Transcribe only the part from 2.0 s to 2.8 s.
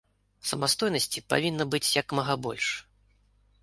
як мага больш.